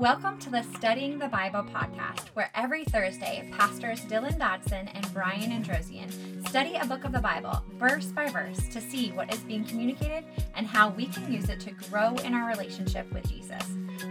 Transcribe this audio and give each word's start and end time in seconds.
Welcome 0.00 0.38
to 0.38 0.48
the 0.48 0.62
Studying 0.62 1.18
the 1.18 1.28
Bible 1.28 1.62
podcast, 1.62 2.28
where 2.28 2.50
every 2.54 2.86
Thursday, 2.86 3.46
pastors 3.52 4.00
Dylan 4.06 4.38
Dodson 4.38 4.88
and 4.88 5.12
Brian 5.12 5.50
Androsian 5.50 6.48
study 6.48 6.76
a 6.76 6.86
book 6.86 7.04
of 7.04 7.12
the 7.12 7.20
Bible 7.20 7.62
verse 7.74 8.06
by 8.06 8.30
verse 8.30 8.66
to 8.68 8.80
see 8.80 9.12
what 9.12 9.30
is 9.30 9.40
being 9.40 9.62
communicated 9.62 10.24
and 10.54 10.66
how 10.66 10.88
we 10.88 11.04
can 11.04 11.30
use 11.30 11.50
it 11.50 11.60
to 11.60 11.72
grow 11.90 12.14
in 12.24 12.32
our 12.32 12.48
relationship 12.48 13.12
with 13.12 13.28
Jesus. 13.28 13.62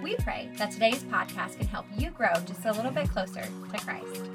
We 0.04 0.16
pray 0.18 0.52
that 0.58 0.70
today's 0.70 1.04
podcast 1.06 1.58
can 1.58 1.66
help 1.66 1.88
you 1.98 2.12
grow 2.12 2.34
just 2.46 2.66
a 2.66 2.72
little 2.72 2.92
bit 2.92 3.10
closer 3.10 3.42
to 3.42 3.78
Christ. 3.80 4.30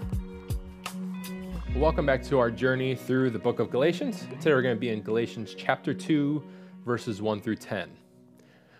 Welcome 1.77 2.05
back 2.05 2.25
to 2.25 2.39
our 2.41 2.51
journey 2.51 2.97
through 2.97 3.31
the 3.31 3.39
book 3.39 3.61
of 3.61 3.71
Galatians. 3.71 4.27
Today 4.41 4.55
we're 4.55 4.63
going 4.63 4.75
to 4.75 4.81
be 4.81 4.89
in 4.89 5.03
Galatians 5.03 5.55
chapter 5.57 5.95
2, 5.95 6.43
verses 6.85 7.23
1 7.23 7.41
through 7.41 7.57
10. 7.57 7.89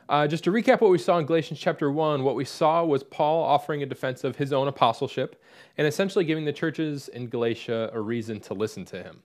Uh, 0.07 0.27
just 0.27 0.45
to 0.45 0.51
recap 0.51 0.83
what 0.83 0.91
we 0.91 0.99
saw 0.99 1.19
in 1.19 1.25
Galatians 1.25 1.59
chapter 1.59 1.91
1, 1.91 2.23
what 2.23 2.35
we 2.35 2.45
saw 2.45 2.85
was 2.85 3.03
Paul 3.03 3.43
offering 3.43 3.83
a 3.83 3.87
defense 3.87 4.23
of 4.23 4.37
his 4.37 4.53
own 4.53 4.69
apostleship 4.69 5.43
and 5.79 5.87
essentially 5.87 6.27
giving 6.27 6.45
the 6.45 6.53
churches 6.53 7.09
in 7.09 7.29
Galatia 7.29 7.91
a 7.91 8.01
reason 8.01 8.39
to 8.41 8.55
listen 8.55 8.85
to 8.87 9.03
him. 9.03 9.23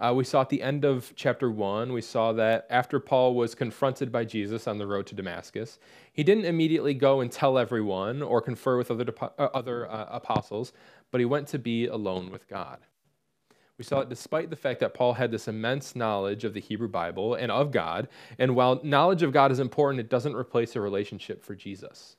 Uh, 0.00 0.12
we 0.14 0.24
saw 0.24 0.40
at 0.40 0.48
the 0.48 0.62
end 0.62 0.84
of 0.84 1.12
chapter 1.14 1.50
1, 1.50 1.92
we 1.92 2.00
saw 2.00 2.32
that 2.32 2.66
after 2.68 2.98
Paul 2.98 3.34
was 3.34 3.54
confronted 3.54 4.10
by 4.10 4.24
Jesus 4.24 4.66
on 4.66 4.78
the 4.78 4.86
road 4.86 5.06
to 5.08 5.14
Damascus, 5.14 5.78
he 6.12 6.24
didn't 6.24 6.46
immediately 6.46 6.94
go 6.94 7.20
and 7.20 7.30
tell 7.30 7.56
everyone 7.56 8.20
or 8.20 8.40
confer 8.40 8.76
with 8.76 8.90
other, 8.90 9.14
uh, 9.20 9.48
other 9.54 9.88
uh, 9.88 10.06
apostles, 10.10 10.72
but 11.12 11.20
he 11.20 11.24
went 11.24 11.46
to 11.48 11.60
be 11.60 11.86
alone 11.86 12.30
with 12.30 12.48
God. 12.48 12.78
We 13.78 13.84
saw 13.84 14.00
it 14.00 14.08
despite 14.08 14.50
the 14.50 14.56
fact 14.56 14.80
that 14.80 14.92
Paul 14.92 15.14
had 15.14 15.30
this 15.30 15.46
immense 15.46 15.94
knowledge 15.94 16.42
of 16.42 16.52
the 16.52 16.60
Hebrew 16.60 16.88
Bible 16.88 17.34
and 17.34 17.52
of 17.52 17.70
God. 17.70 18.08
And 18.36 18.56
while 18.56 18.80
knowledge 18.82 19.22
of 19.22 19.32
God 19.32 19.52
is 19.52 19.60
important, 19.60 20.00
it 20.00 20.10
doesn't 20.10 20.34
replace 20.34 20.74
a 20.74 20.80
relationship 20.80 21.44
for 21.44 21.54
Jesus. 21.54 22.16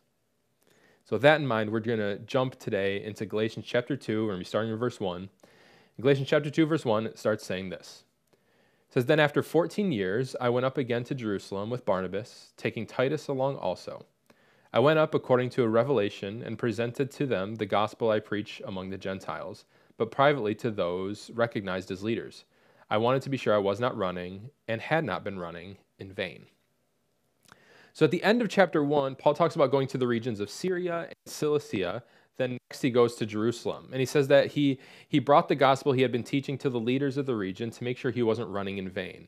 So, 1.03 1.15
with 1.15 1.23
that 1.23 1.41
in 1.41 1.47
mind, 1.47 1.71
we're 1.71 1.81
going 1.81 1.99
to 1.99 2.19
jump 2.19 2.57
today 2.59 3.03
into 3.03 3.25
Galatians 3.25 3.65
chapter 3.67 3.97
2. 3.97 4.21
We're 4.21 4.27
going 4.27 4.39
to 4.39 4.45
be 4.45 4.47
starting 4.47 4.71
in 4.71 4.77
verse 4.77 5.01
1. 5.01 5.23
In 5.23 6.01
Galatians 6.01 6.29
chapter 6.29 6.49
2, 6.49 6.65
verse 6.65 6.85
1, 6.85 7.07
it 7.07 7.19
starts 7.19 7.45
saying 7.45 7.69
this. 7.69 8.03
It 8.87 8.93
says, 8.93 9.05
Then 9.07 9.19
after 9.19 9.43
14 9.43 9.91
years, 9.91 10.35
I 10.39 10.49
went 10.49 10.65
up 10.65 10.77
again 10.77 11.03
to 11.05 11.15
Jerusalem 11.15 11.69
with 11.69 11.83
Barnabas, 11.83 12.53
taking 12.55 12.85
Titus 12.85 13.27
along 13.27 13.57
also. 13.57 14.05
I 14.71 14.79
went 14.79 14.99
up 14.99 15.13
according 15.13 15.49
to 15.51 15.63
a 15.63 15.67
revelation 15.67 16.41
and 16.43 16.57
presented 16.57 17.11
to 17.11 17.25
them 17.25 17.55
the 17.55 17.65
gospel 17.65 18.11
I 18.11 18.19
preach 18.19 18.61
among 18.65 18.91
the 18.91 18.97
Gentiles 18.97 19.65
but 19.99 20.11
privately 20.11 20.55
to 20.55 20.71
those 20.71 21.29
recognized 21.35 21.91
as 21.91 22.01
leaders. 22.01 22.45
I 22.89 22.97
wanted 22.97 23.21
to 23.23 23.29
be 23.29 23.37
sure 23.37 23.53
I 23.53 23.59
was 23.59 23.81
not 23.81 23.95
running 23.95 24.49
and 24.67 24.81
had 24.81 25.03
not 25.03 25.25
been 25.25 25.37
running 25.37 25.77
in 25.99 26.13
vain. 26.13 26.45
So 27.91 28.05
at 28.05 28.11
the 28.11 28.23
end 28.23 28.41
of 28.41 28.47
chapter 28.47 28.81
1, 28.81 29.15
Paul 29.15 29.33
talks 29.33 29.55
about 29.55 29.71
going 29.71 29.87
to 29.89 29.97
the 29.97 30.07
regions 30.07 30.39
of 30.39 30.49
Syria 30.49 31.01
and 31.01 31.15
Cilicia. 31.25 32.01
Then 32.37 32.57
next 32.69 32.81
he 32.81 32.89
goes 32.89 33.15
to 33.15 33.25
Jerusalem. 33.25 33.89
And 33.91 33.99
he 33.99 34.05
says 34.05 34.29
that 34.29 34.47
he, 34.47 34.79
he 35.09 35.19
brought 35.19 35.49
the 35.49 35.55
gospel 35.55 35.91
he 35.91 36.01
had 36.01 36.13
been 36.13 36.23
teaching 36.23 36.57
to 36.59 36.69
the 36.69 36.79
leaders 36.79 37.17
of 37.17 37.25
the 37.25 37.35
region 37.35 37.69
to 37.71 37.83
make 37.83 37.97
sure 37.97 38.09
he 38.09 38.23
wasn't 38.23 38.47
running 38.47 38.77
in 38.77 38.87
vain. 38.87 39.27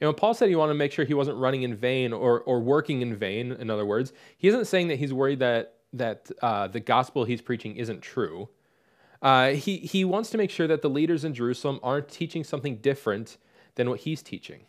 And 0.00 0.08
when 0.08 0.14
Paul 0.14 0.32
said 0.32 0.48
he 0.48 0.56
wanted 0.56 0.72
to 0.72 0.78
make 0.78 0.92
sure 0.92 1.04
he 1.04 1.12
wasn't 1.12 1.36
running 1.36 1.64
in 1.64 1.76
vain 1.76 2.14
or, 2.14 2.40
or 2.40 2.60
working 2.60 3.02
in 3.02 3.14
vain, 3.14 3.52
in 3.52 3.68
other 3.68 3.84
words, 3.84 4.14
he 4.38 4.48
isn't 4.48 4.64
saying 4.64 4.88
that 4.88 4.98
he's 4.98 5.12
worried 5.12 5.40
that, 5.40 5.74
that 5.92 6.30
uh, 6.40 6.66
the 6.66 6.80
gospel 6.80 7.24
he's 7.24 7.42
preaching 7.42 7.76
isn't 7.76 8.00
true. 8.00 8.48
Uh, 9.20 9.50
he, 9.50 9.78
he 9.78 10.04
wants 10.04 10.30
to 10.30 10.38
make 10.38 10.50
sure 10.50 10.66
that 10.66 10.82
the 10.82 10.90
leaders 10.90 11.24
in 11.24 11.34
Jerusalem 11.34 11.80
aren't 11.82 12.08
teaching 12.08 12.44
something 12.44 12.76
different 12.76 13.36
than 13.74 13.90
what 13.90 14.00
he's 14.00 14.22
teaching, 14.22 14.62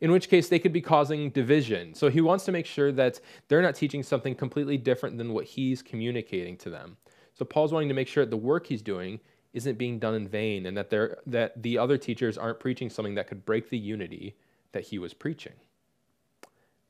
in 0.00 0.10
which 0.10 0.28
case 0.28 0.48
they 0.48 0.58
could 0.58 0.72
be 0.72 0.80
causing 0.80 1.30
division. 1.30 1.94
So 1.94 2.08
he 2.10 2.20
wants 2.20 2.44
to 2.46 2.52
make 2.52 2.66
sure 2.66 2.90
that 2.92 3.20
they're 3.48 3.62
not 3.62 3.74
teaching 3.74 4.02
something 4.02 4.34
completely 4.34 4.76
different 4.76 5.18
than 5.18 5.32
what 5.32 5.44
he's 5.44 5.82
communicating 5.82 6.56
to 6.58 6.70
them. 6.70 6.96
So 7.34 7.44
Paul's 7.44 7.72
wanting 7.72 7.88
to 7.88 7.94
make 7.94 8.08
sure 8.08 8.24
that 8.24 8.30
the 8.30 8.36
work 8.36 8.66
he's 8.66 8.82
doing 8.82 9.20
isn't 9.52 9.78
being 9.78 9.98
done 9.98 10.14
in 10.14 10.28
vain 10.28 10.66
and 10.66 10.76
that, 10.76 10.90
they're, 10.90 11.18
that 11.26 11.62
the 11.62 11.78
other 11.78 11.96
teachers 11.96 12.36
aren't 12.36 12.60
preaching 12.60 12.90
something 12.90 13.14
that 13.14 13.26
could 13.26 13.44
break 13.44 13.70
the 13.70 13.78
unity 13.78 14.36
that 14.72 14.84
he 14.84 14.98
was 14.98 15.14
preaching. 15.14 15.54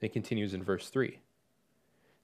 It 0.00 0.12
continues 0.12 0.54
in 0.54 0.62
verse 0.62 0.88
3. 0.88 1.08
It 1.08 1.18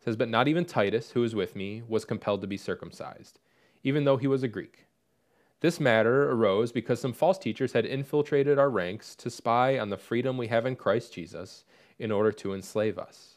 says, 0.01 0.17
But 0.17 0.29
not 0.29 0.49
even 0.49 0.65
Titus, 0.65 1.11
who 1.13 1.21
was 1.21 1.35
with 1.35 1.55
me, 1.55 1.83
was 1.87 2.05
compelled 2.05 2.41
to 2.41 2.47
be 2.47 2.57
circumcised 2.57 3.39
even 3.83 4.05
though 4.05 4.17
he 4.17 4.27
was 4.27 4.43
a 4.43 4.49
Greek. 4.49 4.87
This 5.61 5.79
matter 5.79 6.31
arose 6.31 6.73
because 6.73 7.01
some 7.01 7.13
false 7.13 7.39
teachers 7.39 7.73
had 7.73 7.87
infiltrated 7.87 8.59
our 8.59 8.69
ranks 8.69 9.15
to 9.17 9.31
spy 9.31 9.79
on 9.79 9.91
the 9.91 9.97
freedom 9.97 10.37
we 10.37 10.49
have 10.49 10.67
in 10.67 10.75
Christ 10.75 11.13
Jesus 11.13 11.65
in 11.99 12.11
order 12.11 12.33
to 12.33 12.53
enslave 12.53 12.99
us. 12.99 13.37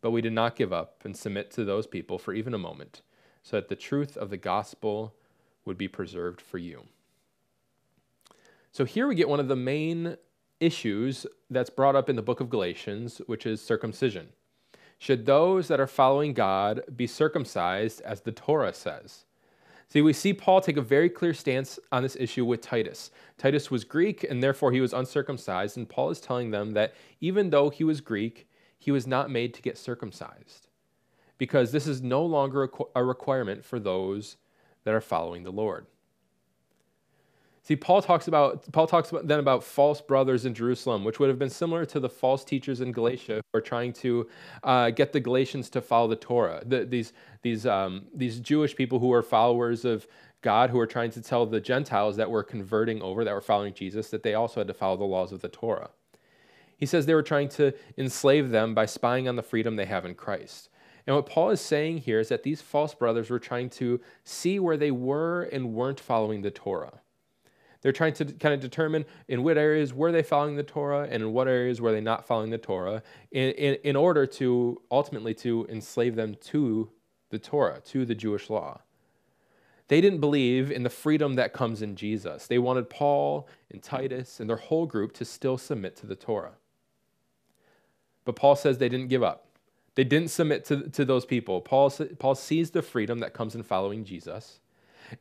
But 0.00 0.12
we 0.12 0.20
did 0.20 0.32
not 0.32 0.54
give 0.54 0.72
up 0.72 1.00
and 1.04 1.16
submit 1.16 1.50
to 1.52 1.64
those 1.64 1.86
people 1.86 2.18
for 2.18 2.32
even 2.32 2.54
a 2.54 2.58
moment, 2.58 3.02
so 3.42 3.56
that 3.56 3.68
the 3.68 3.74
truth 3.74 4.16
of 4.16 4.30
the 4.30 4.36
gospel 4.36 5.14
would 5.64 5.76
be 5.76 5.88
preserved 5.88 6.40
for 6.40 6.58
you. 6.58 6.84
So 8.70 8.84
here 8.84 9.08
we 9.08 9.14
get 9.14 9.28
one 9.28 9.40
of 9.40 9.48
the 9.48 9.56
main 9.56 10.16
issues 10.60 11.26
that's 11.50 11.70
brought 11.70 11.96
up 11.96 12.08
in 12.08 12.16
the 12.16 12.22
book 12.22 12.40
of 12.40 12.50
Galatians, 12.50 13.20
which 13.26 13.46
is 13.46 13.60
circumcision. 13.60 14.28
Should 14.98 15.26
those 15.26 15.68
that 15.68 15.80
are 15.80 15.86
following 15.86 16.34
God 16.34 16.82
be 16.94 17.06
circumcised 17.06 18.00
as 18.02 18.20
the 18.20 18.32
Torah 18.32 18.72
says? 18.72 19.24
See, 19.94 20.02
we 20.02 20.12
see 20.12 20.34
Paul 20.34 20.60
take 20.60 20.76
a 20.76 20.82
very 20.82 21.08
clear 21.08 21.32
stance 21.32 21.78
on 21.92 22.02
this 22.02 22.16
issue 22.16 22.44
with 22.44 22.60
Titus. 22.60 23.12
Titus 23.38 23.70
was 23.70 23.84
Greek 23.84 24.24
and 24.24 24.42
therefore 24.42 24.72
he 24.72 24.80
was 24.80 24.92
uncircumcised, 24.92 25.76
and 25.76 25.88
Paul 25.88 26.10
is 26.10 26.20
telling 26.20 26.50
them 26.50 26.72
that 26.72 26.94
even 27.20 27.50
though 27.50 27.70
he 27.70 27.84
was 27.84 28.00
Greek, 28.00 28.48
he 28.76 28.90
was 28.90 29.06
not 29.06 29.30
made 29.30 29.54
to 29.54 29.62
get 29.62 29.78
circumcised 29.78 30.66
because 31.38 31.70
this 31.70 31.86
is 31.86 32.02
no 32.02 32.26
longer 32.26 32.68
a 32.96 33.04
requirement 33.04 33.64
for 33.64 33.78
those 33.78 34.36
that 34.82 34.94
are 34.94 35.00
following 35.00 35.44
the 35.44 35.52
Lord. 35.52 35.86
See, 37.66 37.76
Paul 37.76 38.02
talks 38.02 38.28
about 38.28 38.70
Paul 38.72 38.86
talks 38.86 39.10
about, 39.10 39.26
then 39.26 39.38
about 39.38 39.64
false 39.64 40.02
brothers 40.02 40.44
in 40.44 40.52
Jerusalem, 40.52 41.02
which 41.02 41.18
would 41.18 41.30
have 41.30 41.38
been 41.38 41.48
similar 41.48 41.86
to 41.86 41.98
the 41.98 42.10
false 42.10 42.44
teachers 42.44 42.82
in 42.82 42.92
Galatia 42.92 43.40
who 43.40 43.58
are 43.58 43.62
trying 43.62 43.94
to 43.94 44.28
uh, 44.62 44.90
get 44.90 45.14
the 45.14 45.20
Galatians 45.20 45.70
to 45.70 45.80
follow 45.80 46.06
the 46.06 46.16
Torah. 46.16 46.62
The, 46.66 46.84
these 46.84 47.14
these 47.40 47.64
um, 47.64 48.04
these 48.14 48.38
Jewish 48.38 48.76
people 48.76 48.98
who 48.98 49.10
are 49.14 49.22
followers 49.22 49.86
of 49.86 50.06
God, 50.42 50.68
who 50.68 50.78
are 50.78 50.86
trying 50.86 51.10
to 51.12 51.22
tell 51.22 51.46
the 51.46 51.58
Gentiles 51.58 52.16
that 52.16 52.30
were 52.30 52.42
converting 52.42 53.00
over, 53.00 53.24
that 53.24 53.32
were 53.32 53.40
following 53.40 53.72
Jesus, 53.72 54.10
that 54.10 54.22
they 54.22 54.34
also 54.34 54.60
had 54.60 54.68
to 54.68 54.74
follow 54.74 54.98
the 54.98 55.04
laws 55.04 55.32
of 55.32 55.40
the 55.40 55.48
Torah. 55.48 55.88
He 56.76 56.84
says 56.84 57.06
they 57.06 57.14
were 57.14 57.22
trying 57.22 57.48
to 57.50 57.72
enslave 57.96 58.50
them 58.50 58.74
by 58.74 58.84
spying 58.84 59.26
on 59.26 59.36
the 59.36 59.42
freedom 59.42 59.76
they 59.76 59.86
have 59.86 60.04
in 60.04 60.14
Christ. 60.14 60.68
And 61.06 61.16
what 61.16 61.24
Paul 61.24 61.48
is 61.48 61.62
saying 61.62 61.98
here 61.98 62.20
is 62.20 62.28
that 62.28 62.42
these 62.42 62.60
false 62.60 62.94
brothers 62.94 63.30
were 63.30 63.38
trying 63.38 63.70
to 63.70 64.02
see 64.22 64.58
where 64.58 64.76
they 64.76 64.90
were 64.90 65.44
and 65.44 65.72
weren't 65.72 66.00
following 66.00 66.42
the 66.42 66.50
Torah. 66.50 67.00
They're 67.84 67.92
trying 67.92 68.14
to 68.14 68.24
kind 68.24 68.54
of 68.54 68.60
determine 68.60 69.04
in 69.28 69.42
what 69.42 69.58
areas 69.58 69.92
were 69.92 70.10
they 70.10 70.22
following 70.22 70.56
the 70.56 70.62
Torah 70.62 71.02
and 71.02 71.22
in 71.22 71.34
what 71.34 71.48
areas 71.48 71.82
were 71.82 71.92
they 71.92 72.00
not 72.00 72.26
following 72.26 72.48
the 72.48 72.56
Torah 72.56 73.02
in, 73.30 73.50
in, 73.50 73.74
in 73.84 73.94
order 73.94 74.26
to 74.26 74.80
ultimately 74.90 75.34
to 75.34 75.66
enslave 75.68 76.16
them 76.16 76.34
to 76.46 76.88
the 77.28 77.38
Torah, 77.38 77.82
to 77.84 78.06
the 78.06 78.14
Jewish 78.14 78.48
law. 78.48 78.80
They 79.88 80.00
didn't 80.00 80.20
believe 80.20 80.70
in 80.70 80.82
the 80.82 80.88
freedom 80.88 81.34
that 81.34 81.52
comes 81.52 81.82
in 81.82 81.94
Jesus. 81.94 82.46
They 82.46 82.58
wanted 82.58 82.88
Paul 82.88 83.46
and 83.70 83.82
Titus 83.82 84.40
and 84.40 84.48
their 84.48 84.56
whole 84.56 84.86
group 84.86 85.12
to 85.12 85.26
still 85.26 85.58
submit 85.58 85.94
to 85.96 86.06
the 86.06 86.16
Torah. 86.16 86.54
But 88.24 88.34
Paul 88.34 88.56
says 88.56 88.78
they 88.78 88.88
didn't 88.88 89.08
give 89.08 89.22
up. 89.22 89.44
They 89.94 90.04
didn't 90.04 90.28
submit 90.28 90.64
to, 90.66 90.88
to 90.88 91.04
those 91.04 91.26
people. 91.26 91.60
Paul, 91.60 91.90
Paul 92.18 92.34
sees 92.34 92.70
the 92.70 92.80
freedom 92.80 93.18
that 93.18 93.34
comes 93.34 93.54
in 93.54 93.62
following 93.62 94.06
Jesus 94.06 94.60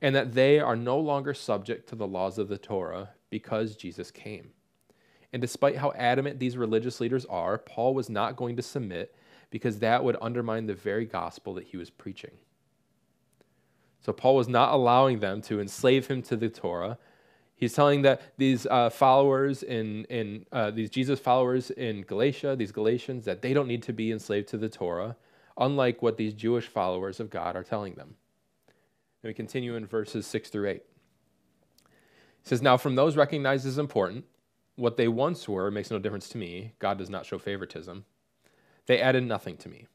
and 0.02 0.16
that 0.16 0.34
they 0.34 0.60
are 0.60 0.76
no 0.76 1.00
longer 1.00 1.34
subject 1.34 1.90
to 1.90 1.96
the 1.96 2.08
laws 2.08 2.38
of 2.38 2.48
the 2.48 2.58
Torah 2.58 3.10
because 3.30 3.76
Jesus 3.76 4.12
came. 4.12 4.52
And 5.32 5.42
despite 5.42 5.78
how 5.78 5.92
adamant 5.94 6.40
these 6.40 6.58
religious 6.58 7.00
leaders 7.00 7.26
are, 7.26 7.58
Paul 7.58 7.96
was 7.96 8.10
not 8.10 8.36
going 8.36 8.56
to 8.56 8.62
submit 8.62 9.16
because 9.50 9.80
that 9.80 10.04
would 10.04 10.18
undermine 10.22 10.68
the 10.68 10.74
very 10.74 11.06
gospel 11.06 11.56
that 11.56 11.66
he 11.66 11.78
was 11.78 11.90
preaching. 11.90 12.32
So 14.02 14.14
Paul 14.14 14.36
was 14.36 14.48
not 14.48 14.74
allowing 14.74 15.20
them 15.20 15.42
to 15.44 15.60
enslave 15.60 16.08
him 16.08 16.22
to 16.24 16.36
the 16.36 16.50
Torah. 16.50 16.98
He's 17.56 17.74
telling 17.74 18.02
that 18.02 18.22
these 18.38 18.66
uh, 18.66 18.90
followers 18.90 19.64
in, 19.64 20.06
in 20.06 20.46
uh, 20.52 20.72
these 20.72 20.90
Jesus 20.90 21.20
followers 21.20 21.72
in 21.72 22.02
Galatia, 22.02 22.56
these 22.56 22.72
Galatians, 22.72 23.26
that 23.26 23.42
they 23.42 23.54
don't 23.54 23.68
need 23.68 23.84
to 23.84 23.94
be 23.94 24.12
enslaved 24.12 24.50
to 24.50 24.58
the 24.58 24.70
Torah, 24.70 25.16
unlike 25.58 26.02
what 26.02 26.18
these 26.18 26.34
Jewish 26.34 26.68
followers 26.68 27.20
of 27.20 27.30
God 27.30 27.56
are 27.56 27.64
telling 27.64 27.94
them. 27.94 28.16
And 29.24 29.30
we 29.30 29.34
continue 29.34 29.76
in 29.76 29.86
verses 29.86 30.28
6 30.28 30.50
through 30.50 30.70
8. 30.70 30.76
It 30.76 30.84
says, 32.44 32.62
Now 32.62 32.76
from 32.76 32.96
those 32.96 33.16
recognized 33.16 33.66
as 33.66 33.78
important, 33.78 34.26
what 34.76 34.98
they 34.98 35.08
once 35.08 35.48
were 35.48 35.72
makes 35.72 35.90
no 35.90 36.00
difference 36.00 36.28
to 36.30 36.38
me. 36.38 36.74
God 36.80 36.98
does 36.98 37.10
not 37.10 37.26
show 37.26 37.40
favoritism. 37.40 38.06
They 38.86 39.00
added 39.00 39.24
nothing 39.24 39.56
to 39.58 39.70
me. 39.70 39.88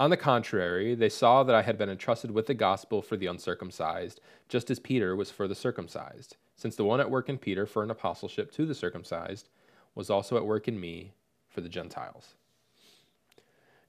On 0.00 0.10
the 0.10 0.16
contrary, 0.16 0.96
they 0.96 1.08
saw 1.08 1.44
that 1.44 1.54
I 1.54 1.62
had 1.62 1.78
been 1.78 1.90
entrusted 1.90 2.32
with 2.32 2.46
the 2.46 2.54
gospel 2.54 3.02
for 3.02 3.16
the 3.16 3.26
uncircumcised, 3.26 4.20
just 4.48 4.70
as 4.70 4.80
Peter 4.80 5.14
was 5.14 5.30
for 5.30 5.46
the 5.46 5.54
circumcised, 5.54 6.36
since 6.56 6.74
the 6.74 6.84
one 6.84 6.98
at 6.98 7.10
work 7.10 7.28
in 7.28 7.38
Peter 7.38 7.66
for 7.66 7.84
an 7.84 7.90
apostleship 7.90 8.50
to 8.52 8.66
the 8.66 8.74
circumcised 8.74 9.48
was 9.94 10.10
also 10.10 10.36
at 10.36 10.46
work 10.46 10.66
in 10.66 10.80
me 10.80 11.12
for 11.48 11.60
the 11.60 11.68
Gentiles. 11.68 12.34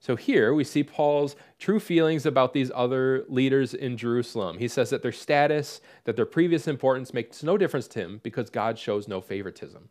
So 0.04 0.16
here 0.16 0.52
we 0.52 0.64
see 0.64 0.84
Paul's 0.84 1.34
true 1.58 1.80
feelings 1.80 2.26
about 2.26 2.52
these 2.52 2.70
other 2.74 3.24
leaders 3.26 3.72
in 3.72 3.96
Jerusalem. 3.96 4.58
He 4.58 4.68
says 4.68 4.90
that 4.90 5.00
their 5.00 5.12
status, 5.12 5.80
that 6.04 6.14
their 6.14 6.26
previous 6.26 6.68
importance 6.68 7.14
makes 7.14 7.42
no 7.42 7.56
difference 7.56 7.88
to 7.88 8.00
him 8.00 8.20
because 8.22 8.50
God 8.50 8.78
shows 8.78 9.08
no 9.08 9.22
favoritism. 9.22 9.88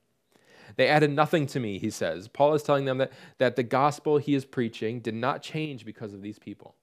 They 0.76 0.88
added 0.88 1.10
nothing 1.10 1.48
to 1.48 1.60
me, 1.60 1.80
he 1.80 1.90
says. 1.90 2.28
Paul 2.28 2.54
is 2.54 2.62
telling 2.62 2.86
them 2.86 3.00
that, 3.00 3.12
that 3.40 3.56
the 3.56 3.64
gospel 3.64 4.20
he 4.20 4.36
is 4.36 4.46
preaching 4.46 5.00
did 5.00 5.16
not 5.16 5.42
change 5.42 5.84
because 5.84 6.14
of 6.14 6.22
these 6.22 6.38
people. 6.38 6.76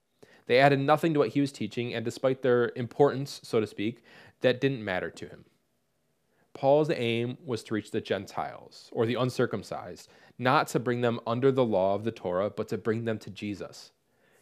They 0.47 0.59
added 0.59 0.81
nothing 0.81 1.13
to 1.15 1.21
what 1.21 1.29
he 1.29 1.41
was 1.41 1.53
teaching, 1.53 1.95
and 1.95 2.05
despite 2.05 2.43
their 2.43 2.73
importance, 2.75 3.41
so 3.45 3.61
to 3.61 3.67
speak, 3.69 4.03
that 4.41 4.61
didn't 4.61 4.85
matter 4.85 5.09
to 5.09 5.29
him. 5.29 5.45
Paul's 6.61 6.91
aim 6.91 7.39
was 7.43 7.63
to 7.65 7.73
reach 7.73 7.91
the 7.91 8.03
Gentiles, 8.03 8.91
or 8.93 9.07
the 9.07 9.15
uncircumcised, 9.15 10.11
not 10.39 10.69
to 10.69 10.79
bring 10.79 11.01
them 11.01 11.19
under 11.27 11.51
the 11.51 11.65
law 11.65 11.95
of 11.95 12.05
the 12.05 12.11
Torah, 12.11 12.51
but 12.51 12.69
to 12.69 12.77
bring 12.77 13.07
them 13.07 13.19
to 13.21 13.31
Jesus. 13.31 13.93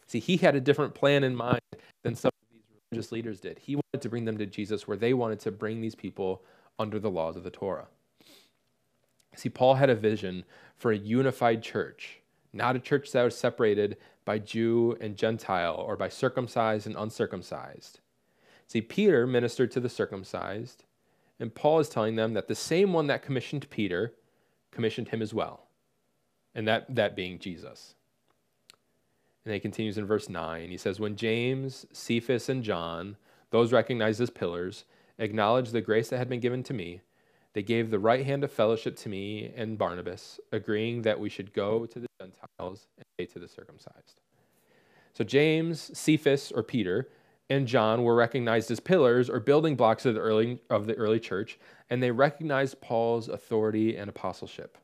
See, 0.05 0.19
he 0.19 0.35
had 0.35 0.53
a 0.53 0.59
different 0.59 0.93
plan 0.93 1.23
in 1.23 1.33
mind 1.33 1.61
than 2.03 2.15
some 2.15 2.27
of 2.27 2.51
these 2.51 2.63
religious 2.91 3.13
leaders 3.13 3.39
did. 3.39 3.57
He 3.57 3.77
wanted 3.77 4.01
to 4.01 4.09
bring 4.09 4.25
them 4.25 4.37
to 4.37 4.45
Jesus 4.45 4.85
where 4.85 4.97
they 4.97 5.13
wanted 5.13 5.39
to 5.39 5.51
bring 5.51 5.79
these 5.79 5.95
people 5.95 6.43
under 6.77 6.99
the 6.99 7.09
laws 7.09 7.37
of 7.37 7.45
the 7.45 7.49
Torah. 7.49 7.87
See, 9.37 9.47
Paul 9.47 9.75
had 9.75 9.89
a 9.89 9.95
vision 9.95 10.43
for 10.75 10.91
a 10.91 10.97
unified 10.97 11.63
church, 11.63 12.19
not 12.51 12.75
a 12.75 12.79
church 12.79 13.13
that 13.13 13.23
was 13.23 13.37
separated 13.37 13.95
by 14.25 14.39
Jew 14.39 14.97
and 14.99 15.15
Gentile 15.15 15.85
or 15.87 15.95
by 15.95 16.09
circumcised 16.09 16.85
and 16.85 16.97
uncircumcised. 16.97 18.01
See, 18.67 18.81
Peter 18.81 19.25
ministered 19.25 19.71
to 19.71 19.79
the 19.79 19.87
circumcised, 19.87 20.83
and 21.39 21.53
Paul 21.53 21.79
is 21.79 21.89
telling 21.89 22.15
them 22.15 22.33
that 22.33 22.47
the 22.47 22.55
same 22.55 22.93
one 22.93 23.07
that 23.07 23.21
commissioned 23.21 23.69
Peter 23.69 24.13
commissioned 24.71 25.09
him 25.09 25.21
as 25.21 25.33
well 25.33 25.67
and 26.53 26.67
that, 26.67 26.93
that 26.93 27.15
being 27.15 27.39
Jesus. 27.39 27.95
And 29.45 29.53
he 29.53 29.59
continues 29.59 29.97
in 29.97 30.05
verse 30.05 30.29
9. 30.29 30.69
He 30.69 30.77
says, 30.77 30.99
When 30.99 31.15
James, 31.15 31.85
Cephas, 31.93 32.49
and 32.49 32.63
John, 32.63 33.17
those 33.51 33.71
recognized 33.71 34.21
as 34.21 34.29
pillars, 34.29 34.83
acknowledged 35.17 35.71
the 35.71 35.81
grace 35.81 36.09
that 36.09 36.17
had 36.17 36.29
been 36.29 36.39
given 36.39 36.63
to 36.63 36.73
me, 36.73 37.01
they 37.53 37.63
gave 37.63 37.89
the 37.89 37.99
right 37.99 38.25
hand 38.25 38.43
of 38.43 38.51
fellowship 38.51 38.95
to 38.97 39.09
me 39.09 39.51
and 39.55 39.77
Barnabas, 39.77 40.39
agreeing 40.51 41.01
that 41.03 41.19
we 41.19 41.29
should 41.29 41.53
go 41.53 41.85
to 41.85 41.99
the 41.99 42.07
Gentiles 42.19 42.87
and 42.97 43.05
pay 43.17 43.25
to 43.25 43.39
the 43.39 43.47
circumcised. 43.47 44.21
So 45.13 45.23
James, 45.23 45.97
Cephas, 45.97 46.51
or 46.51 46.61
Peter, 46.61 47.09
and 47.49 47.67
John 47.67 48.03
were 48.03 48.15
recognized 48.15 48.69
as 48.69 48.79
pillars 48.79 49.29
or 49.29 49.39
building 49.39 49.75
blocks 49.75 50.05
of 50.05 50.13
the 50.13 50.21
early, 50.21 50.61
of 50.69 50.85
the 50.85 50.95
early 50.95 51.19
church, 51.19 51.59
and 51.89 52.01
they 52.01 52.11
recognized 52.11 52.81
Paul's 52.81 53.27
authority 53.27 53.97
and 53.97 54.09
apostleship. 54.09 54.77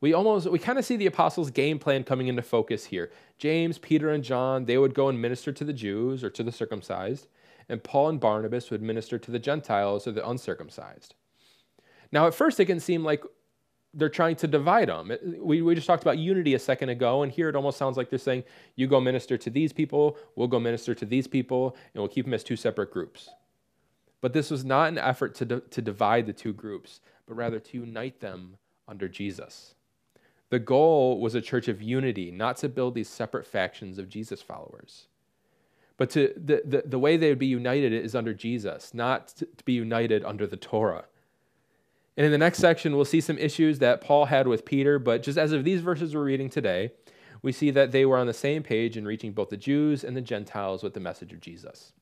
We 0.00 0.12
almost 0.12 0.48
we 0.48 0.58
kind 0.58 0.78
of 0.78 0.84
see 0.84 0.96
the 0.96 1.06
apostles 1.06 1.50
game 1.50 1.78
plan 1.78 2.04
coming 2.04 2.28
into 2.28 2.42
focus 2.42 2.86
here. 2.86 3.10
James 3.38 3.78
peter 3.78 4.10
and 4.10 4.22
john 4.22 4.64
they 4.64 4.78
would 4.78 4.94
go 4.94 5.08
and 5.08 5.20
minister 5.20 5.52
to 5.52 5.64
the 5.64 5.72
jews 5.72 6.22
or 6.22 6.30
to 6.30 6.42
the 6.42 6.52
circumcised 6.52 7.26
and 7.68 7.82
paul 7.82 8.08
and 8.08 8.20
barnabas 8.20 8.70
would 8.70 8.82
minister 8.82 9.18
to 9.18 9.30
the 9.30 9.38
gentiles 9.38 10.06
or 10.06 10.12
the 10.12 10.28
uncircumcised. 10.28 11.14
Now 12.12 12.26
at 12.26 12.34
first 12.34 12.60
it 12.60 12.66
can 12.66 12.80
seem 12.80 13.04
like 13.04 13.24
they're 13.98 14.08
trying 14.08 14.36
to 14.36 14.46
divide 14.46 14.88
them 14.88 15.12
we, 15.38 15.60
we 15.60 15.74
just 15.74 15.86
talked 15.86 16.02
about 16.02 16.18
unity 16.18 16.54
a 16.54 16.58
second 16.58 16.88
ago 16.88 17.22
and 17.22 17.32
here 17.32 17.48
it 17.48 17.56
almost 17.56 17.76
sounds 17.76 17.96
like 17.96 18.08
they're 18.08 18.18
saying 18.18 18.42
you 18.76 18.86
go 18.86 19.00
minister 19.00 19.36
to 19.36 19.50
these 19.50 19.72
people 19.72 20.16
we'll 20.36 20.48
go 20.48 20.58
minister 20.58 20.94
to 20.94 21.04
these 21.04 21.26
people 21.26 21.76
and 21.92 22.00
we'll 22.00 22.08
keep 22.08 22.24
them 22.24 22.34
as 22.34 22.42
two 22.42 22.56
separate 22.56 22.90
groups 22.90 23.30
but 24.20 24.32
this 24.32 24.50
was 24.50 24.64
not 24.64 24.88
an 24.88 24.98
effort 24.98 25.34
to, 25.34 25.60
to 25.60 25.82
divide 25.82 26.26
the 26.26 26.32
two 26.32 26.52
groups 26.52 27.00
but 27.26 27.34
rather 27.34 27.60
to 27.60 27.78
unite 27.78 28.20
them 28.20 28.56
under 28.88 29.08
jesus 29.08 29.74
the 30.50 30.58
goal 30.58 31.20
was 31.20 31.34
a 31.34 31.40
church 31.40 31.68
of 31.68 31.82
unity, 31.82 32.30
not 32.30 32.56
to 32.58 32.68
build 32.68 32.94
these 32.94 33.08
separate 33.08 33.46
factions 33.46 33.98
of 33.98 34.08
Jesus 34.08 34.40
followers. 34.40 35.06
But 35.96 36.10
to, 36.10 36.32
the, 36.36 36.62
the, 36.64 36.82
the 36.86 36.98
way 36.98 37.16
they 37.16 37.28
would 37.28 37.38
be 37.38 37.46
united 37.46 37.92
is 37.92 38.14
under 38.14 38.32
Jesus, 38.32 38.94
not 38.94 39.28
to, 39.28 39.46
to 39.46 39.64
be 39.64 39.72
united 39.72 40.24
under 40.24 40.46
the 40.46 40.56
Torah. 40.56 41.04
And 42.18 42.24
in 42.24 42.32
the 42.32 42.38
next 42.38 42.58
section, 42.58 42.96
we'll 42.96 43.04
see 43.04 43.20
some 43.20 43.38
issues 43.38 43.78
that 43.78 44.00
Paul 44.00 44.24
had 44.24 44.48
with 44.48 44.64
Peter, 44.64 44.98
but 44.98 45.22
just 45.22 45.38
as 45.38 45.52
of 45.52 45.62
these 45.62 45.80
verses 45.80 46.16
we're 46.16 46.24
reading 46.24 46.50
today, 46.50 46.90
we 47.42 47.52
see 47.52 47.70
that 47.70 47.92
they 47.92 48.04
were 48.04 48.18
on 48.18 48.26
the 48.26 48.34
same 48.34 48.64
page 48.64 48.96
in 48.96 49.06
reaching 49.06 49.30
both 49.30 49.50
the 49.50 49.56
Jews 49.56 50.02
and 50.02 50.16
the 50.16 50.20
Gentiles 50.20 50.82
with 50.82 50.94
the 50.94 51.00
message 51.00 51.32
of 51.32 51.40
Jesus. 51.40 51.92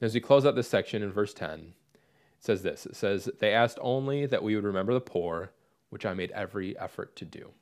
As 0.00 0.12
we 0.12 0.20
close 0.20 0.44
out 0.44 0.56
this 0.56 0.68
section 0.68 1.04
in 1.04 1.12
verse 1.12 1.32
10, 1.32 1.72
it 1.94 2.00
says 2.40 2.62
this 2.62 2.84
It 2.84 2.96
says, 2.96 3.30
They 3.38 3.52
asked 3.52 3.78
only 3.80 4.26
that 4.26 4.42
we 4.42 4.56
would 4.56 4.64
remember 4.64 4.92
the 4.92 5.00
poor 5.00 5.52
which 5.90 6.04
I 6.04 6.12
made 6.12 6.32
every 6.32 6.76
effort 6.80 7.14
to 7.14 7.24
do. 7.24 7.52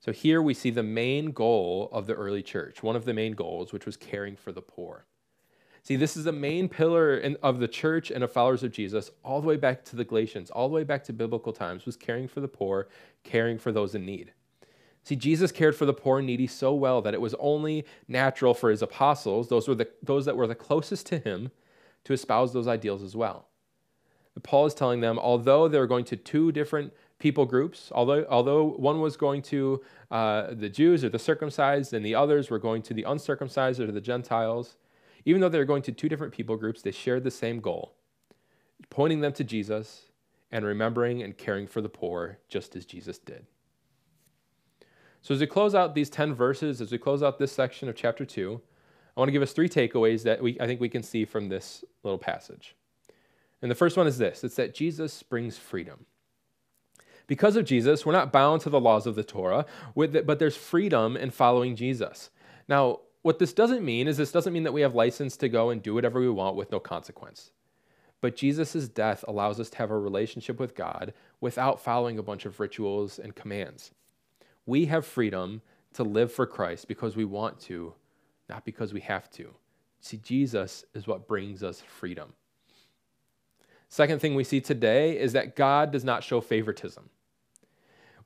So 0.00 0.12
here 0.12 0.42
we 0.42 0.52
see 0.52 0.68
the 0.68 0.82
main 0.82 1.30
goal 1.30 1.88
of 1.92 2.06
the 2.06 2.14
early 2.14 2.42
church, 2.42 2.82
one 2.82 2.94
of 2.94 3.06
the 3.06 3.14
main 3.14 3.32
goals, 3.32 3.72
which 3.72 3.86
was 3.86 3.96
caring 3.96 4.36
for 4.36 4.52
the 4.52 4.60
poor. 4.60 5.06
See, 5.82 5.96
this 5.96 6.16
is 6.16 6.24
the 6.24 6.32
main 6.32 6.68
pillar 6.68 7.16
in, 7.16 7.36
of 7.42 7.58
the 7.58 7.68
church 7.68 8.10
and 8.10 8.22
of 8.22 8.32
followers 8.32 8.62
of 8.62 8.72
Jesus, 8.72 9.10
all 9.24 9.40
the 9.40 9.46
way 9.46 9.56
back 9.56 9.84
to 9.86 9.96
the 9.96 10.04
Galatians, 10.04 10.50
all 10.50 10.68
the 10.68 10.74
way 10.74 10.84
back 10.84 11.04
to 11.04 11.12
biblical 11.12 11.52
times, 11.52 11.86
was 11.86 11.96
caring 11.96 12.28
for 12.28 12.40
the 12.40 12.48
poor, 12.48 12.88
caring 13.24 13.58
for 13.58 13.72
those 13.72 13.94
in 13.94 14.04
need. 14.04 14.32
See, 15.02 15.16
Jesus 15.16 15.50
cared 15.50 15.74
for 15.74 15.86
the 15.86 15.94
poor 15.94 16.18
and 16.18 16.26
needy 16.26 16.46
so 16.46 16.74
well 16.74 17.00
that 17.02 17.14
it 17.14 17.20
was 17.20 17.34
only 17.38 17.86
natural 18.06 18.52
for 18.52 18.70
his 18.70 18.82
apostles, 18.82 19.48
those, 19.48 19.66
were 19.66 19.74
the, 19.74 19.88
those 20.02 20.26
that 20.26 20.36
were 20.36 20.46
the 20.46 20.54
closest 20.54 21.06
to 21.06 21.18
him, 21.18 21.50
to 22.04 22.12
espouse 22.12 22.52
those 22.52 22.68
ideals 22.68 23.02
as 23.02 23.16
well. 23.16 23.46
Paul 24.42 24.66
is 24.66 24.74
telling 24.74 25.00
them, 25.00 25.18
although 25.18 25.68
they're 25.68 25.86
going 25.86 26.04
to 26.06 26.16
two 26.16 26.52
different 26.52 26.92
people 27.18 27.44
groups, 27.44 27.90
although, 27.94 28.24
although 28.30 28.64
one 28.64 29.00
was 29.00 29.16
going 29.16 29.42
to 29.42 29.82
uh, 30.10 30.48
the 30.52 30.68
Jews 30.68 31.04
or 31.04 31.08
the 31.08 31.18
circumcised, 31.18 31.92
and 31.92 32.04
the 32.04 32.14
others 32.14 32.48
were 32.48 32.58
going 32.58 32.82
to 32.82 32.94
the 32.94 33.02
uncircumcised 33.02 33.80
or 33.80 33.90
the 33.90 34.00
Gentiles, 34.00 34.76
even 35.24 35.40
though 35.40 35.48
they 35.48 35.58
were 35.58 35.64
going 35.64 35.82
to 35.82 35.92
two 35.92 36.08
different 36.08 36.32
people 36.32 36.56
groups, 36.56 36.82
they 36.82 36.90
shared 36.90 37.24
the 37.24 37.30
same 37.30 37.60
goal 37.60 37.94
pointing 38.88 39.20
them 39.20 39.32
to 39.34 39.44
Jesus 39.44 40.06
and 40.50 40.64
remembering 40.64 41.22
and 41.22 41.36
caring 41.36 41.66
for 41.66 41.80
the 41.80 41.88
poor, 41.88 42.38
just 42.48 42.74
as 42.74 42.86
Jesus 42.86 43.18
did. 43.18 43.46
So, 45.22 45.34
as 45.34 45.40
we 45.40 45.46
close 45.46 45.74
out 45.74 45.94
these 45.94 46.08
10 46.08 46.34
verses, 46.34 46.80
as 46.80 46.90
we 46.90 46.98
close 46.98 47.22
out 47.22 47.38
this 47.38 47.52
section 47.52 47.88
of 47.88 47.94
chapter 47.94 48.24
2, 48.24 48.60
I 49.16 49.20
want 49.20 49.28
to 49.28 49.32
give 49.32 49.42
us 49.42 49.52
three 49.52 49.68
takeaways 49.68 50.22
that 50.22 50.42
we, 50.42 50.58
I 50.58 50.66
think 50.66 50.80
we 50.80 50.88
can 50.88 51.02
see 51.02 51.24
from 51.24 51.48
this 51.48 51.84
little 52.02 52.18
passage. 52.18 52.74
And 53.60 53.70
the 53.70 53.74
first 53.74 53.96
one 53.96 54.06
is 54.06 54.18
this 54.18 54.42
it's 54.42 54.56
that 54.56 54.74
Jesus 54.74 55.22
brings 55.22 55.58
freedom. 55.58 56.06
Because 57.26 57.54
of 57.54 57.64
Jesus, 57.64 58.04
we're 58.04 58.12
not 58.12 58.32
bound 58.32 58.60
to 58.62 58.70
the 58.70 58.80
laws 58.80 59.06
of 59.06 59.14
the 59.14 59.22
Torah, 59.22 59.64
but 59.94 60.38
there's 60.40 60.56
freedom 60.56 61.16
in 61.16 61.30
following 61.30 61.76
Jesus. 61.76 62.30
Now, 62.66 63.00
what 63.22 63.38
this 63.38 63.52
doesn't 63.52 63.84
mean 63.84 64.08
is 64.08 64.16
this 64.16 64.32
doesn't 64.32 64.52
mean 64.52 64.62
that 64.62 64.72
we 64.72 64.80
have 64.80 64.94
license 64.94 65.36
to 65.38 65.48
go 65.48 65.70
and 65.70 65.82
do 65.82 65.94
whatever 65.94 66.20
we 66.20 66.30
want 66.30 66.56
with 66.56 66.72
no 66.72 66.80
consequence. 66.80 67.50
But 68.20 68.36
Jesus' 68.36 68.88
death 68.88 69.24
allows 69.26 69.58
us 69.60 69.70
to 69.70 69.78
have 69.78 69.90
a 69.90 69.98
relationship 69.98 70.58
with 70.58 70.74
God 70.74 71.12
without 71.40 71.80
following 71.80 72.18
a 72.18 72.22
bunch 72.22 72.44
of 72.44 72.60
rituals 72.60 73.18
and 73.18 73.34
commands. 73.34 73.92
We 74.66 74.86
have 74.86 75.06
freedom 75.06 75.62
to 75.94 76.04
live 76.04 76.32
for 76.32 76.46
Christ 76.46 76.86
because 76.88 77.16
we 77.16 77.24
want 77.24 77.60
to, 77.60 77.94
not 78.48 78.64
because 78.64 78.92
we 78.92 79.00
have 79.00 79.30
to. 79.32 79.54
See, 80.00 80.18
Jesus 80.18 80.84
is 80.94 81.06
what 81.06 81.26
brings 81.28 81.62
us 81.62 81.82
freedom. 81.82 82.32
Second 83.88 84.20
thing 84.20 84.34
we 84.34 84.44
see 84.44 84.60
today 84.60 85.18
is 85.18 85.32
that 85.32 85.56
God 85.56 85.90
does 85.90 86.04
not 86.04 86.22
show 86.22 86.40
favoritism. 86.40 87.10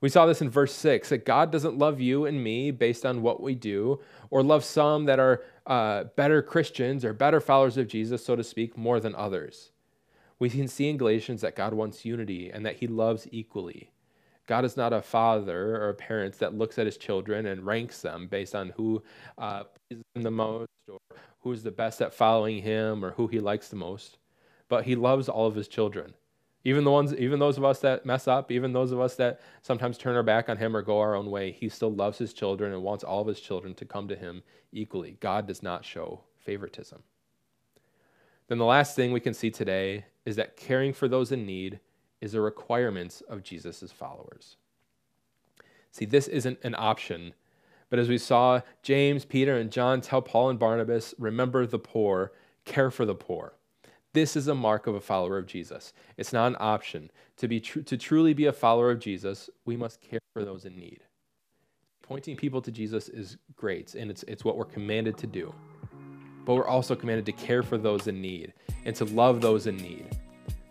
We 0.01 0.09
saw 0.09 0.25
this 0.25 0.41
in 0.41 0.49
verse 0.49 0.73
6 0.73 1.09
that 1.09 1.25
God 1.25 1.51
doesn't 1.51 1.77
love 1.77 1.99
you 1.99 2.25
and 2.25 2.43
me 2.43 2.71
based 2.71 3.05
on 3.05 3.21
what 3.21 3.41
we 3.41 3.55
do, 3.55 3.99
or 4.29 4.43
love 4.43 4.63
some 4.63 5.05
that 5.05 5.19
are 5.19 5.43
uh, 5.65 6.05
better 6.15 6.41
Christians 6.41 7.05
or 7.05 7.13
better 7.13 7.39
followers 7.39 7.77
of 7.77 7.87
Jesus, 7.87 8.23
so 8.23 8.35
to 8.35 8.43
speak, 8.43 8.77
more 8.77 8.99
than 8.99 9.15
others. 9.15 9.71
We 10.37 10.49
can 10.49 10.67
see 10.67 10.89
in 10.89 10.97
Galatians 10.97 11.41
that 11.41 11.55
God 11.55 11.73
wants 11.73 12.05
unity 12.05 12.51
and 12.51 12.65
that 12.65 12.75
he 12.77 12.87
loves 12.87 13.27
equally. 13.31 13.91
God 14.47 14.65
is 14.65 14.77
not 14.77 14.93
a 14.93 15.01
father 15.01 15.75
or 15.77 15.89
a 15.89 15.95
parent 15.95 16.37
that 16.39 16.53
looks 16.53 16.77
at 16.77 16.85
his 16.85 16.97
children 16.97 17.47
and 17.47 17.65
ranks 17.65 18.01
them 18.01 18.27
based 18.27 18.53
on 18.53 18.69
who 18.75 19.01
uh, 19.37 19.63
pleases 19.63 20.03
him 20.13 20.21
the 20.21 20.31
most 20.31 20.69
or 20.91 20.99
who's 21.39 21.63
the 21.63 21.71
best 21.71 22.01
at 22.01 22.13
following 22.13 22.61
him 22.61 23.03
or 23.03 23.11
who 23.11 23.27
he 23.27 23.39
likes 23.39 23.69
the 23.69 23.75
most 23.75 24.17
but 24.67 24.85
he 24.85 24.95
loves 24.95 25.29
all 25.29 25.47
of 25.47 25.55
his 25.55 25.67
children. 25.67 26.13
Even 26.67 26.83
the 26.83 26.91
ones, 26.91 27.13
even 27.13 27.37
those 27.37 27.59
of 27.59 27.63
us 27.63 27.79
that 27.81 28.07
mess 28.07 28.27
up, 28.27 28.51
even 28.51 28.73
those 28.73 28.91
of 28.91 28.99
us 28.99 29.15
that 29.15 29.39
sometimes 29.61 29.99
turn 29.99 30.15
our 30.15 30.23
back 30.23 30.49
on 30.49 30.57
him 30.57 30.75
or 30.75 30.81
go 30.81 30.99
our 30.99 31.15
own 31.15 31.29
way, 31.29 31.51
he 31.51 31.69
still 31.69 31.93
loves 31.93 32.17
his 32.17 32.33
children 32.33 32.73
and 32.73 32.81
wants 32.81 33.03
all 33.03 33.21
of 33.21 33.27
his 33.27 33.39
children 33.39 33.75
to 33.75 33.85
come 33.85 34.07
to 34.07 34.15
him 34.15 34.41
equally. 34.71 35.17
God 35.19 35.45
does 35.45 35.61
not 35.61 35.85
show 35.85 36.21
favoritism. 36.39 37.03
Then 38.47 38.57
the 38.57 38.65
last 38.65 38.95
thing 38.95 39.11
we 39.11 39.19
can 39.19 39.35
see 39.35 39.51
today 39.51 40.05
is 40.25 40.35
that 40.37 40.57
caring 40.57 40.91
for 40.91 41.07
those 41.07 41.31
in 41.31 41.45
need 41.45 41.79
is 42.19 42.33
a 42.33 42.41
requirement 42.41 43.21
of 43.29 43.43
Jesus' 43.43 43.91
followers. 43.91 44.57
See, 45.91 46.05
this 46.05 46.27
isn't 46.27 46.59
an 46.63 46.75
option, 46.77 47.35
but 47.91 47.99
as 47.99 48.09
we 48.09 48.17
saw 48.17 48.61
James, 48.81 49.23
Peter, 49.23 49.55
and 49.55 49.71
John 49.71 50.01
tell 50.01 50.21
Paul 50.21 50.49
and 50.49 50.59
Barnabas, 50.59 51.13
remember 51.19 51.67
the 51.67 51.79
poor, 51.79 52.31
care 52.65 52.89
for 52.89 53.05
the 53.05 53.13
poor. 53.13 53.53
This 54.15 54.37
is 54.37 54.47
a 54.47 54.55
mark 54.55 54.87
of 54.87 54.95
a 54.95 55.01
follower 55.01 55.37
of 55.37 55.45
Jesus. 55.45 55.91
It's 56.15 56.31
not 56.31 56.47
an 56.47 56.55
option. 56.61 57.11
To, 57.35 57.49
be 57.49 57.59
tr- 57.59 57.81
to 57.81 57.97
truly 57.97 58.33
be 58.33 58.45
a 58.45 58.53
follower 58.53 58.89
of 58.89 58.99
Jesus, 58.99 59.49
we 59.65 59.75
must 59.75 59.99
care 59.99 60.21
for 60.33 60.45
those 60.45 60.63
in 60.63 60.77
need. 60.77 61.01
Pointing 62.01 62.37
people 62.37 62.61
to 62.61 62.71
Jesus 62.71 63.09
is 63.09 63.35
great, 63.57 63.93
and 63.93 64.09
it's, 64.09 64.23
it's 64.23 64.45
what 64.45 64.55
we're 64.55 64.63
commanded 64.63 65.17
to 65.17 65.27
do. 65.27 65.53
But 66.45 66.55
we're 66.55 66.65
also 66.65 66.95
commanded 66.95 67.25
to 67.25 67.33
care 67.33 67.61
for 67.61 67.77
those 67.77 68.07
in 68.07 68.21
need 68.21 68.53
and 68.85 68.95
to 68.95 69.03
love 69.03 69.41
those 69.41 69.67
in 69.67 69.75
need. 69.75 70.07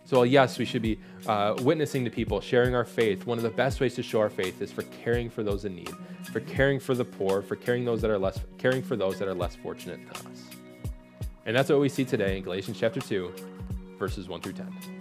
So, 0.05 0.23
yes, 0.23 0.57
we 0.57 0.65
should 0.65 0.81
be 0.81 0.97
uh, 1.27 1.53
witnessing 1.61 2.03
to 2.05 2.09
people, 2.09 2.41
sharing 2.41 2.73
our 2.73 2.83
faith. 2.83 3.27
One 3.27 3.37
of 3.37 3.43
the 3.43 3.51
best 3.51 3.79
ways 3.79 3.93
to 3.93 4.01
show 4.01 4.21
our 4.21 4.29
faith 4.31 4.59
is 4.59 4.71
for 4.71 4.81
caring 5.03 5.29
for 5.29 5.43
those 5.43 5.65
in 5.65 5.75
need, 5.75 5.93
for 6.33 6.39
caring 6.39 6.79
for 6.79 6.95
the 6.95 7.05
poor, 7.05 7.43
for 7.43 7.55
caring 7.55 7.85
those 7.85 8.01
that 8.01 8.09
are 8.09 8.17
less, 8.17 8.39
caring 8.57 8.81
for 8.81 8.95
those 8.95 9.19
that 9.19 9.27
are 9.27 9.35
less 9.35 9.55
fortunate 9.55 9.99
than 9.99 10.31
us. 10.31 10.64
And 11.45 11.55
that's 11.55 11.69
what 11.69 11.79
we 11.79 11.89
see 11.89 12.05
today 12.05 12.37
in 12.37 12.43
Galatians 12.43 12.79
chapter 12.79 12.99
2, 12.99 13.31
verses 13.99 14.27
1 14.27 14.41
through 14.41 14.53
10. 14.53 14.94